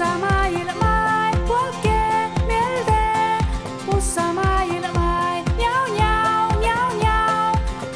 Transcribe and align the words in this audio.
Pussa 0.00 0.18
maailmai, 0.18 1.32
polkee 1.48 2.30
mieltä. 2.46 3.38
Pussa 3.86 4.32
maailmai, 4.32 5.42
njau 5.42 5.94
njau, 5.94 6.60
njau 6.60 6.96
njau. 6.98 7.54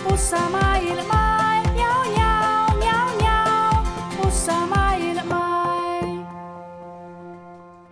Pussa 0.09 0.51
maailmai, 0.51 1.63
njau 1.75 2.03
njau, 2.17 2.79
njau 2.79 3.09
njau. 3.21 3.85
Pussa 4.17 4.67
maailmai. 4.67 6.27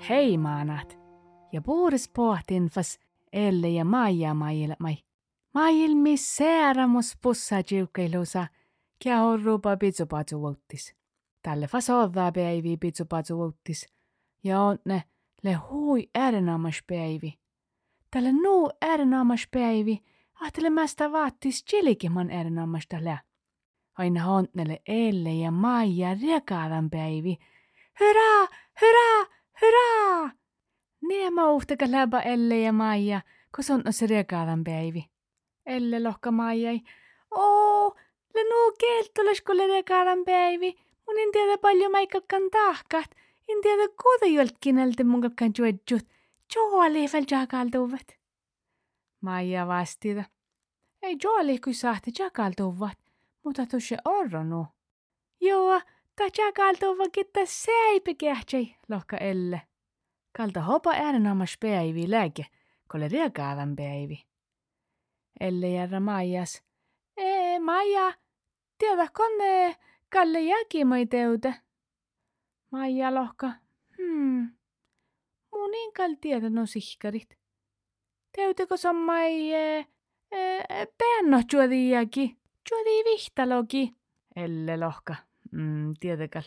Hei 0.09 0.39
maanat. 0.39 0.99
Ja 1.53 1.63
puhdas 1.63 2.09
pohtin 2.09 2.69
fas 2.69 2.99
elle 3.33 3.69
ja 3.69 3.85
maija 3.85 4.35
maailmai. 4.35 4.97
Maailmi 5.55 6.17
sääramus 6.17 7.17
pussa 7.23 7.57
jiukailusa, 7.71 8.47
kia 8.99 9.19
horrupa 9.19 9.77
pitsupatsu 9.77 10.41
vuottis. 10.41 10.95
Tälle 11.43 11.67
fas 11.67 11.90
oddaa 11.90 12.32
päivi 12.32 12.76
pitsupatsu 12.76 13.39
vuottis. 14.45 14.51
Ja 14.51 14.61
on 14.61 14.79
ne 14.85 15.03
le 15.43 15.53
hui 15.53 16.11
äärenaamas 16.14 16.83
päivi. 16.87 17.39
Tälle 18.11 18.33
nuu 18.33 18.71
äärenaamas 18.83 19.49
päivi, 19.50 20.03
ahtelemästä 20.41 21.13
vaattis 21.13 21.64
chilikiman 21.64 22.31
äärenaamasta 22.31 22.97
lää. 23.00 23.23
Aina 23.99 24.23
hontnelle 24.23 24.83
elle 24.86 25.33
ja 25.33 25.50
maija 25.50 26.17
riekaadan 26.23 26.91
päivi. 26.91 27.36
Hurraa, 28.00 28.49
hurraa, 28.81 29.27
hurraa! 29.61 30.31
Niemä 31.09 31.50
uhtaka 31.50 31.85
läpä 31.91 32.20
Elle 32.20 32.59
ja 32.59 32.72
Maija, 32.72 33.20
kun 33.56 33.83
on 33.86 33.92
se 33.92 34.06
riekaadan 34.06 34.64
päivi. 34.64 35.05
Elle 35.67 36.03
lohka 36.03 36.31
Maijai. 36.31 36.81
Oo, 37.31 37.97
le 38.34 38.45
nuu 38.45 38.72
keltoles 38.81 39.42
kun 39.42 39.56
le 39.56 39.67
riekaadan 39.67 40.25
päivi. 40.25 40.75
Mun 41.06 41.19
en 41.19 41.33
tiedä 41.33 41.59
paljon 41.59 41.92
maikalkan 41.92 42.42
tahkat. 42.50 43.22
En 43.48 43.62
tiedä 43.62 43.89
kuuta 44.03 44.27
joltkineltä 44.27 45.05
mun 45.05 45.20
kalkan 45.20 45.53
juodjut. 45.58 46.08
Joali 46.55 47.06
väl 47.06 47.25
jakaltuvat. 47.30 48.06
Maija 49.20 49.66
vastida. 49.66 50.25
Ei 51.03 51.16
joali 51.25 51.58
kui 51.58 51.75
sahti 51.75 52.11
jakaltuvat, 52.19 52.98
mutta 53.44 53.66
tuossa 53.66 53.97
orronu. 54.05 54.66
Joo, 55.41 55.81
ta 56.16 56.25
jakaltuva 56.39 57.08
kitta 57.12 57.41
säipi 57.44 58.14
kähtsei, 58.14 58.77
lohka 58.89 59.16
Elle. 59.16 59.62
Kalta 60.36 60.61
hopa 60.61 60.91
äärenaamas 60.91 61.56
päivi 61.61 62.11
lääke, 62.11 62.47
kolle 62.88 63.09
riekaavan 63.09 63.77
päivi. 63.77 64.25
Elle 65.41 65.69
järra 65.69 66.00
Maijas. 66.00 66.62
Ee, 67.16 67.59
Maija, 67.59 68.12
tiedä 68.78 69.09
konne 69.12 69.77
Kalle 70.12 70.41
jäkimoi 70.41 71.06
teuta. 71.06 71.53
Maija 72.73 73.15
lohka. 73.15 73.53
Hmm. 73.98 74.51
Mun 75.53 75.75
inkal 75.75 76.15
tiedä 76.20 76.51
no 76.51 76.67
sihkarit. 76.67 77.39
Teutekö 78.37 78.77
sammai 78.77 79.53
e, 79.53 79.78
e, 79.78 79.87
penno 80.98 81.43
juodi 81.53 81.91
jäki. 81.91 82.37
Juodi 82.70 83.05
vihtalogi. 83.05 83.95
Elle 84.37 84.77
lohka. 84.77 85.15
Mm, 85.50 85.95
tietäkäl. 86.00 86.43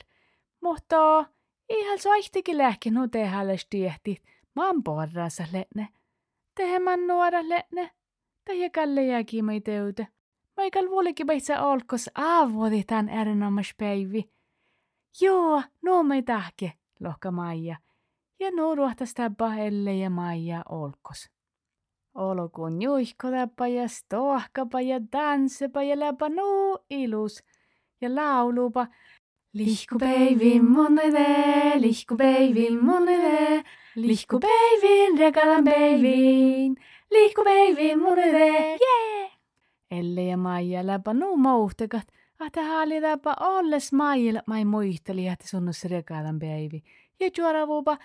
Mutta 0.62 1.26
Ihal 1.70 1.98
soihtikin 1.98 2.58
lähkin 2.58 2.94
no 2.94 3.08
tehälles 3.08 3.68
tiehti. 3.70 4.22
Mä 4.56 4.68
oon 4.68 4.84
porrassa 4.84 5.44
lenne. 5.52 5.88
Tehemän 6.56 7.08
nuora 7.08 7.50
lenne. 7.50 7.92
Tähjä 8.46 8.70
kalle 8.70 9.06
jääki 9.06 9.42
mei 9.42 9.62
teuta. 9.62 10.06
Maikal 10.58 10.90
vuolikin 10.90 11.28
meitsä 11.28 11.62
olkos 11.62 12.10
aavodi 12.16 12.84
tän 12.84 13.10
erinomas 13.10 13.74
päivi. 13.78 14.35
Joo, 15.22 15.62
no 15.82 16.04
mei 16.04 16.24
tahke, 16.24 16.74
lohka 17.00 17.32
Maija. 17.32 17.78
Ja 18.40 18.52
no 18.52 18.76
ruohtas 18.76 19.14
täppä 19.14 19.56
Elle 19.56 19.94
ja 19.94 20.10
Maija 20.10 20.64
olkos. 20.70 21.30
Olkuun 22.16 22.82
juihkoläpä 22.82 23.68
ja 23.68 23.88
stohkapa 23.88 24.82
ja 24.82 25.00
tanssepa 25.12 25.84
ja 25.84 26.00
läpä 26.00 26.30
nuu 26.30 26.78
ilus. 26.90 27.44
Ja 28.02 28.16
laulupa, 28.16 28.88
Lihku 29.54 30.00
päivin 30.00 30.72
monede, 30.72 31.74
lihku 31.76 32.18
päivin 32.18 32.86
monede, 32.86 33.64
lihku 33.96 34.40
päivin 34.40 35.20
rekalan 35.20 35.64
päivin, 35.64 36.76
lihku 37.12 37.44
päivin 37.44 38.02
monede, 38.02 38.76
jee! 38.76 39.32
Elle 39.92 40.24
ja 40.24 40.38
Maija 40.38 40.88
läpä 40.88 41.14
nuu 41.14 41.38
mouhtakat, 41.38 42.08
ahte 42.40 42.62
haali 42.62 43.02
läpä 43.02 43.34
olles 43.40 43.94
Maijilla 43.94 44.42
mai 44.48 44.66
muisteli, 44.66 45.28
että 45.28 45.48
sunnus 45.48 45.86
rekalan 45.86 46.40
päivi. 46.40 46.84
Ja 47.20 47.30
juoravuupa, 47.38 47.98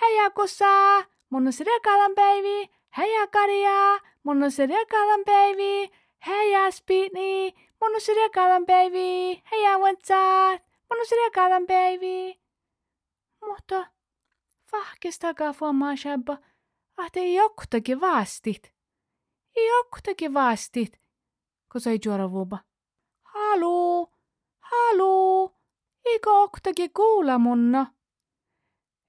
heja 0.00 0.30
kossa, 0.30 0.64
munnus 1.30 1.60
rekalan 1.60 2.14
päivi, 2.14 2.70
heja 2.98 3.26
karja, 3.26 4.00
munnus 4.22 4.58
rekalan 4.58 5.24
päivi, 5.24 5.90
heja 6.26 6.70
spitni, 6.70 7.54
munnus 7.80 8.08
rekalan 8.08 8.66
päivi, 8.66 9.42
heja 9.52 9.78
wentsaat. 9.78 10.62
On 10.90 11.06
se 11.06 11.16
rekadan 11.24 11.66
päivi. 11.66 12.40
Mutta 13.46 13.86
vahkistakaa 14.72 15.52
fuomaa 15.52 15.96
shabba, 15.96 16.38
ahte 16.96 17.32
joktakin 17.32 18.00
vastit. 18.00 18.72
Joktakin 19.68 20.34
vastit, 20.34 21.00
kun 21.72 21.80
sai 21.80 21.98
juora 22.04 22.30
vuoba. 23.34 23.50
Halu, 23.50 24.12
halu, 24.60 25.54
eikö 26.04 26.30
kuula 26.94 27.38
munna? 27.38 27.86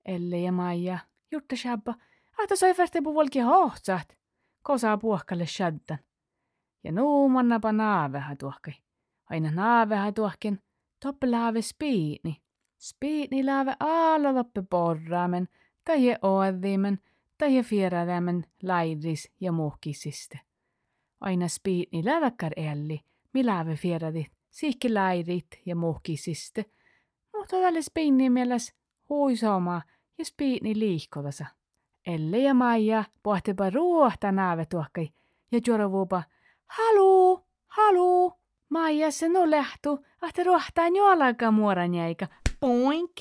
Elle 0.05 0.39
ja 0.39 0.51
Maija, 0.51 0.99
jutta 1.31 1.55
shabba, 1.55 1.93
ahte 2.39 2.55
sai 2.55 2.73
värte 2.77 3.01
puolki 3.01 3.39
hohtsat, 3.39 4.17
kosaa 4.61 4.97
puhkalle 4.97 5.45
shaddan. 5.45 5.99
Ja 6.83 6.91
nuumannapa 6.91 7.71
naaveha 7.71 8.35
tuohkai. 8.35 8.73
Aina 9.29 9.51
naaveha 9.51 10.11
tuohken, 10.11 10.59
Toppelave 10.99 11.61
spiini. 11.61 12.41
Spiini 12.77 13.43
lave 13.43 13.75
alla 13.79 14.35
loppe 14.35 14.61
porraamen, 14.69 15.47
tai 15.85 16.07
je 16.07 16.17
oavimen, 16.21 16.99
tai 17.37 17.55
je 17.55 17.63
fierälämen 17.63 18.45
laidis 18.63 19.31
ja 19.39 19.51
muhkisiste. 19.51 20.39
Aina 21.21 21.47
spiini 21.47 22.05
läväkkar 22.05 22.51
elli, 22.57 22.99
milave 23.33 23.75
fieradit, 23.75 24.31
siikki 24.49 24.93
laidit 24.93 25.61
ja 25.65 25.75
muhkisiste. 25.75 26.65
Mutta 27.33 27.55
tälle 27.61 27.81
spiini 27.81 28.29
mieles 28.29 28.73
huisoma 29.09 29.81
ja 30.17 30.25
spiini 30.25 30.79
liihkovasa. 30.79 31.45
Elle 32.07 32.37
ja 32.37 32.53
Maija 32.53 33.03
pohtipa 33.23 33.69
ruohta 33.69 34.31
naave 34.31 34.65
tuohkai 34.65 35.09
ja 35.51 35.59
juoravuupa, 35.67 36.23
haluu, 36.65 37.45
haluu. 37.67 38.33
Maija 38.69 39.11
se 39.11 39.29
no 39.29 39.49
lähtu, 39.51 40.05
ahte 40.21 40.43
rohtaan 40.43 40.95
jo 40.95 41.05
alkaa 41.05 41.51
muoran 41.51 41.93
jäikä. 41.93 42.27
Poink! 42.59 43.11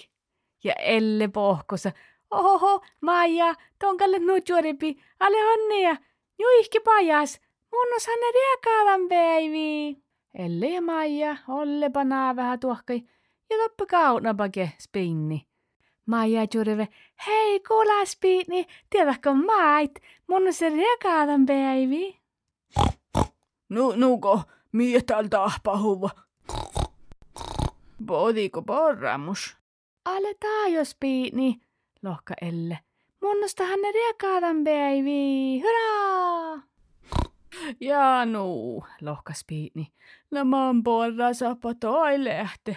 Ja 0.64 0.72
Elle 0.72 1.28
pohkosa. 1.28 1.92
Oho, 2.30 2.84
Maija, 3.00 3.54
tonkalle 3.78 4.18
nujuoripi, 4.18 4.96
ale 5.20 5.36
onnia. 5.52 5.96
Juihki 6.38 6.80
pajas, 6.80 7.40
munnos 7.72 8.06
hanne 8.06 8.32
riekaalan 8.32 9.08
päivi. 9.08 10.02
Elle 10.34 10.68
ja 10.68 10.80
Maija, 10.82 11.36
ollepa 11.48 12.04
naa 12.04 12.36
vähän 12.36 12.60
tuohkai, 12.60 13.02
ja 13.50 13.58
loppu 13.58 13.86
kaunapake 13.86 14.72
spinni. 14.78 15.46
Maija 16.06 16.46
juurive, 16.54 16.88
hei 17.26 17.60
kuula 17.60 18.04
spiini, 18.04 18.66
tiedätkö 18.90 19.34
mait, 19.34 20.00
munnos 20.26 20.58
se 20.58 20.68
riekaalan 20.68 21.46
päivi. 21.46 22.18
Nu, 23.68 23.92
nuko, 23.96 24.40
Mietalta 24.72 25.44
ahpahuva. 25.44 26.10
Podiko 28.06 28.62
porramus? 28.62 29.56
Ale 30.04 30.34
taajos 30.34 30.96
piini, 31.00 31.60
lohka 32.02 32.34
Elle. 32.42 32.78
Munnosta 33.22 33.64
hän 33.64 33.80
riekaadan 33.94 34.64
päivi, 34.64 35.60
hurraa! 35.62 36.71
Ja 37.80 38.24
nu, 38.24 38.84
lohkas 39.00 39.44
piini. 39.46 39.92
Nämä 40.30 40.74
porra 40.84 41.34
sapa 41.34 41.74
toi 41.74 42.24
lähte. 42.24 42.76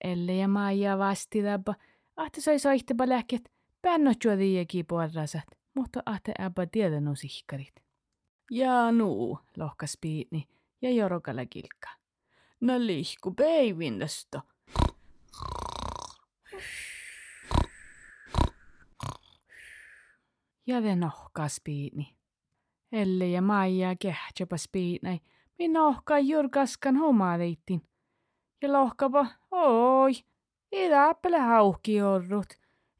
Elle 0.00 0.34
ja 0.34 0.48
Maija 0.48 0.98
vastidaba, 0.98 1.74
ahte 2.16 2.40
sai 2.40 2.58
soihteba 2.58 3.08
lähket, 3.08 3.52
pännot 3.82 4.24
juodiäkin 4.24 4.86
porrasat, 4.86 5.44
mutta 5.74 6.02
ahte 6.06 6.32
äpä 6.40 6.66
tiedä 6.66 7.00
no 7.00 7.14
sihkarit. 7.14 7.74
Ja 8.50 8.92
nu, 8.92 9.38
lohkas 9.56 9.98
piini 10.00 10.48
ja 10.82 10.90
jorokalla 10.90 11.46
kilkka. 11.46 11.88
No 12.60 12.74
lihku 12.78 13.34
päivinnosta. 13.34 14.42
Ja 20.66 20.82
ve 20.82 20.96
nohkas 20.96 21.60
piini. 21.64 22.16
Elle 22.94 23.26
ja 23.26 23.42
Maija 23.42 23.96
kehtsäpäs 23.98 24.68
piinai, 24.72 25.20
minä 25.58 25.80
nohkaa 25.80 26.18
jurkaskan 26.18 26.96
homaleitin. 26.96 27.82
Ja 28.62 28.72
lohkapa, 28.72 29.26
oi, 29.50 30.12
idäppele 30.72 31.38
hauhki 31.38 31.94
jorrut. 31.96 32.46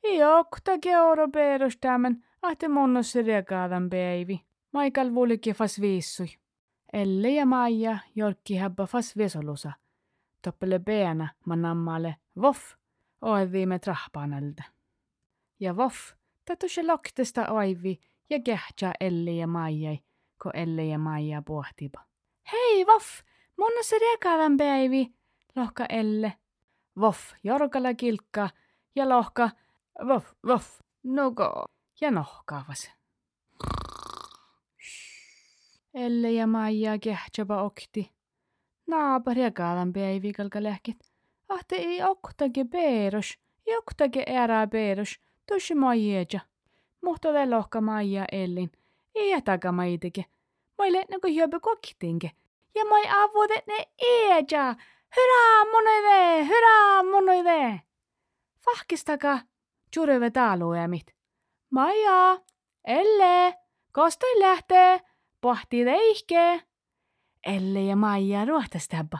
I 0.05 0.25
okta 0.25 0.73
euro 0.85 1.29
perustamen, 1.29 2.25
ahte 2.43 2.69
monnossa 2.69 3.23
reakaadan 3.23 3.91
päivi. 3.91 4.41
Maikal 4.73 5.15
vuolikin 5.15 5.55
fas 5.55 5.81
viissui. 5.81 6.29
Elle 6.93 7.31
ja 7.31 7.47
Maija 7.47 7.99
jorkki 8.15 8.57
häppä 8.57 8.87
fas 8.87 9.17
vesolusa. 9.17 9.73
Toppele 10.43 10.79
peänä 10.79 11.29
manammalle 11.47 12.17
voff, 12.41 12.75
oe 13.23 13.53
viime 13.53 13.79
trahpanalta. 13.79 14.63
Ja 15.61 15.77
voff, 15.77 16.13
tätu 16.45 16.69
se 16.69 16.83
loktesta 16.83 17.53
oivi 17.53 18.01
ja 18.31 18.41
kähtsä 18.41 18.93
Elle 19.01 19.31
ja 19.31 19.47
Maijai, 19.47 19.99
ko 20.43 20.51
Elle 20.55 20.85
ja 20.85 20.99
Maija 20.99 21.43
pohtipa. 21.43 22.01
Hei 22.53 22.87
voff, 22.87 23.21
monna 23.57 23.83
se 23.83 23.99
reakaadan 23.99 24.57
päivi, 24.57 25.15
lohka 25.57 25.87
Elle. 25.89 26.33
Voff, 27.01 27.33
jorkalla 27.45 27.95
kilkka 27.95 28.51
ja 28.97 29.09
lohka, 29.09 29.51
voff, 30.09 30.33
voff, 30.47 30.81
nuko 31.03 31.65
ja 32.01 32.11
nohkaavas. 32.11 32.91
Elle 35.95 36.33
ja 36.33 36.47
Maija 36.47 36.99
kähtsäpä 36.99 37.63
okti. 37.63 38.13
Naapari 38.87 39.43
ja 39.43 39.51
kaalan 39.51 39.93
päivi 39.93 40.33
kalka 40.33 40.63
lähkit. 40.63 40.99
Ahte 41.49 41.77
ei 41.77 42.03
oktage 42.03 42.65
peeros, 42.65 43.39
ei 43.67 43.77
oktage 43.77 44.23
erää 44.27 44.67
peeros, 44.67 45.21
tuossa 45.49 45.75
Maija. 45.75 46.41
Mutta 47.05 47.29
ole 47.29 47.47
lohka 47.51 47.81
Maija 47.81 48.25
Ellin. 48.33 48.73
Ei 49.15 49.31
jätäkä 49.31 49.73
maitike. 49.73 50.25
Moi 50.79 50.93
lehne 50.93 51.19
kun 51.21 51.35
hyöpy 51.35 51.61
koktinke. 51.61 52.31
Ja 52.75 52.85
moi 52.85 53.03
avuudet 53.09 53.67
ne 53.67 53.87
eeja. 53.99 54.75
Hyrää 55.17 55.65
monoide, 55.73 56.45
hyrää 56.45 57.03
monoide. 57.03 57.81
Fahkistaka, 58.65 59.39
tjureve 59.91 60.31
taaluemit. 60.31 61.15
Maija, 61.71 62.39
Elle, 62.85 63.55
kostoi 63.93 64.41
lähtee, 64.41 65.01
pohti 65.41 65.85
leihke. 65.85 66.63
Elle 67.47 67.83
ja 67.83 67.97
Maija 67.97 68.45
ruohtastabba. 68.45 69.19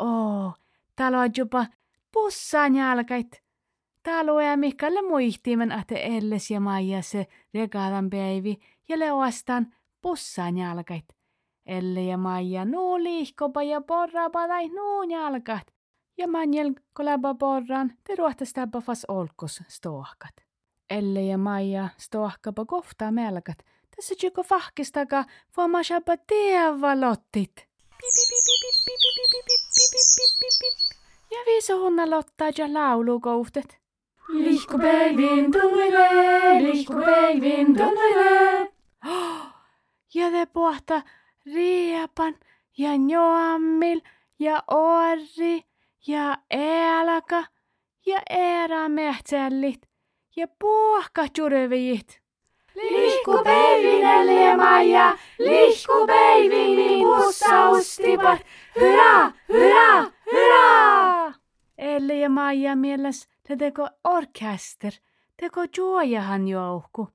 Oo, 0.00 0.52
talo 0.96 1.18
jopa 1.36 1.66
pussaan 2.12 2.76
jalkait. 2.76 3.42
Talo 4.02 4.40
ja 4.40 4.56
Mikalle 4.56 5.02
muihtimen, 5.02 5.72
että 5.72 5.94
Elles 5.94 6.50
ja 6.50 6.60
Maija 6.60 7.02
se 7.02 7.26
regalan 7.54 8.10
päivi 8.10 8.56
ja 8.88 8.98
leuastaan 8.98 9.74
pussaan 10.00 10.58
jalkait. 10.58 11.04
Elle 11.66 12.02
ja 12.02 12.16
Maija 12.16 12.64
nuu 12.64 13.02
liihkopa 13.02 13.62
ja 13.62 13.80
porrapa 13.80 14.48
tai 14.48 14.68
nuu 14.68 15.02
jalkat. 15.02 15.66
Ja 16.18 16.28
manjel 16.28 16.74
kolaba 16.92 17.34
porran 17.34 17.92
te 18.04 18.14
ruohtastabba 18.16 18.80
fas 18.80 19.04
olkos 19.08 19.62
stohkat. 19.68 20.34
Elle 20.90 21.22
ja 21.22 21.38
Maija 21.38 21.88
stohkapa 21.96 22.64
kofta 22.64 23.10
melkat. 23.10 23.58
Tässä 23.96 24.14
tjukko 24.18 24.42
fahkistaka 24.42 25.24
voima 25.56 25.82
shabba 25.82 26.16
teavalottit. 26.16 27.68
Ja 31.30 31.38
viiso 31.46 31.78
hunna 31.78 32.10
lottaa 32.10 32.50
ja 32.58 32.74
laulukohtet. 32.74 33.78
Lihkupäivin 34.28 35.52
tunglile, 35.52 36.08
lihkupäivin 36.62 37.66
tunglile. 37.76 38.72
Ja 40.14 40.30
te 40.30 40.46
puhta 40.46 41.02
riepan 41.54 42.34
ja 42.78 42.90
joammil 43.08 44.00
ja 44.38 44.62
orri 44.70 45.62
ja 46.06 46.38
elaka 46.50 47.44
ja 48.06 48.20
erämehtsellit 48.30 49.80
ja 50.36 50.48
puohkajurviit. 50.58 52.20
Lihkupäivinä 52.74 54.26
liema 54.26 54.82
ja 54.82 55.18
lihkupäivini 55.38 56.76
niin 56.76 57.06
pussaustivat. 57.06 58.40
Hyvä, 58.80 59.32
hyvä! 59.48 60.17
Ellei 61.78 62.28
Maija 62.28 62.76
mielessä 62.76 63.28
te 63.42 63.56
teko 63.56 63.88
orkester, 64.04 64.92
teko 65.36 65.60
juojahan 65.76 66.48
jouhku. 66.48 67.08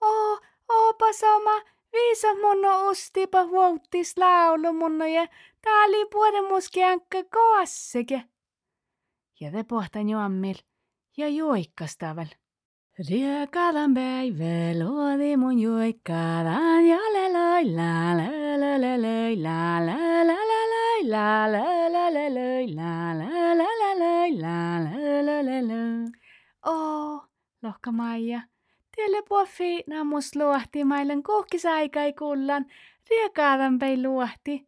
Oo, 0.00 0.38
oopa 0.68 1.12
sama, 1.12 1.60
viisa 1.92 2.34
munno 2.34 2.88
ustipa 2.88 3.44
huottis 3.44 4.16
laulu 4.16 4.72
munno 4.72 5.06
ja 5.06 5.26
taali 5.62 6.06
puolen 6.12 6.44
muskiankka 6.44 7.24
koosseke. 7.32 8.22
Ja 9.40 9.50
te 9.50 9.64
pohtan 9.64 10.08
juommil 10.08 10.56
ja 11.16 11.28
juoikkastavel. 11.28 12.26
Riekalan 13.08 13.94
päiväl 13.94 14.82
oli 14.86 15.36
mun 15.36 15.58
juikkalan 15.58 16.86
ja 16.86 16.98
leloi 17.12 17.76
la 17.76 18.16
lelelelei 18.16 19.42
la 19.42 19.86
lelelelei 19.86 21.04
la 22.74 23.18
la 23.18 23.69
la 24.32 24.78
la, 24.84 25.42
la, 25.42 25.60
la, 25.68 26.10
Oh, 26.66 27.22
lohka 27.62 27.92
Maija, 27.92 28.42
Tiele 28.96 29.22
puo 29.28 29.46
fiina 29.46 30.04
mus 30.04 30.34
luohti 30.36 30.84
mailen 30.84 31.22
kuhkisaikai 31.22 32.12
kullan, 32.12 32.66
Riekaavan 33.10 33.78
pei 33.78 34.02
luohti. 34.02 34.66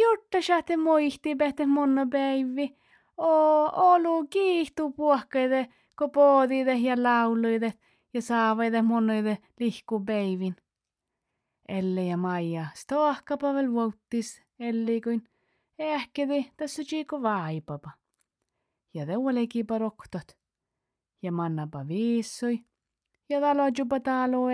Jutta 0.00 0.42
saatte 0.42 0.76
muihti 0.76 1.34
pehte 1.36 1.66
munno 1.66 2.06
päivi. 2.06 2.76
Oh, 3.16 3.70
olu 3.74 4.26
kiihtu 4.30 4.90
puohkeide, 4.90 5.66
ko 5.96 6.08
poodide 6.08 6.74
ja 6.74 7.02
lauluide 7.02 7.72
ja 8.14 8.22
saaveide 8.22 8.82
munnoide 8.82 9.38
lihku 9.60 10.00
päivin. 10.00 10.56
Elle 11.68 12.04
ja 12.04 12.16
Maija 12.16 12.66
stoahkapavel 12.74 13.72
vuottis, 13.72 14.42
elli 14.58 15.00
kuin 15.00 15.28
ehkedi 15.78 16.52
tässä 16.56 16.82
chiiko 16.82 17.22
vaipapa. 17.22 17.90
Ja 18.94 19.06
te 19.06 19.16
olegi 19.16 19.64
baroktot. 19.64 20.36
Ja 21.22 21.32
mannapa 21.32 21.88
viissui. 21.88 22.64
Ja 23.28 23.40
talo 23.40 23.62
juba 23.78 24.00
talo 24.00 24.50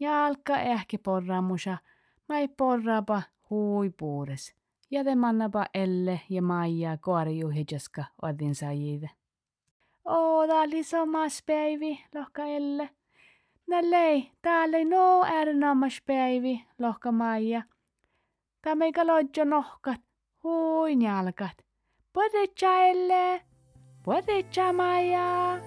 ja 0.00 0.26
alka 0.26 0.58
ehkä 0.58 0.98
porramusa. 1.04 1.78
Mai 2.28 2.48
porrapa 2.48 3.22
hui 3.50 3.90
puures. 3.90 4.54
Ja 4.90 5.04
te 5.04 5.14
mannapa 5.14 5.66
Elle 5.74 6.20
ja 6.30 6.42
Maija 6.42 6.96
koarijuhijaska 6.96 8.04
odin 8.22 8.54
sajide. 8.54 9.10
Oo, 10.04 10.46
tää 10.46 10.60
oli 10.60 10.82
samas 10.82 11.42
päivi, 11.46 12.04
lohka 12.14 12.44
Elle. 12.44 12.90
Nällei, 13.66 14.30
täällä 14.42 14.76
ei 14.76 14.84
no 14.84 15.24
erinomas 15.24 16.02
päivi, 16.06 16.66
lohka 16.78 17.12
Maija. 17.12 17.62
Tää 18.62 18.74
meikä 18.74 19.06
lodjo 19.06 19.44
nohkat, 19.44 20.00
huin 20.42 21.02
jalkat. 21.02 21.69
Borecaelle, 22.12 23.40
Borecamaya. 24.04 25.60